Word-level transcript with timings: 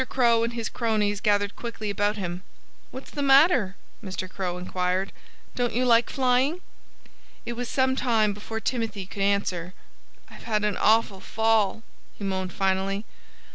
Crow 0.09 0.41
and 0.43 0.53
his 0.53 0.67
cronies 0.67 1.21
gathered 1.21 1.55
quickly 1.55 1.91
about 1.91 2.17
him. 2.17 2.41
"What's 2.89 3.11
the 3.11 3.21
matter?" 3.21 3.75
Mr. 4.03 4.27
Crow 4.27 4.57
inquired. 4.57 5.11
"Don't 5.53 5.73
you 5.75 5.85
like 5.85 6.09
flying?" 6.09 6.61
It 7.45 7.53
was 7.53 7.69
some 7.69 7.95
time 7.95 8.33
before 8.33 8.59
Timothy 8.59 9.05
could 9.05 9.21
answer. 9.21 9.75
"I've 10.27 10.45
had 10.45 10.65
an 10.65 10.75
awful 10.75 11.19
fall," 11.19 11.83
he 12.17 12.23
moaned 12.23 12.51
finally. 12.51 13.05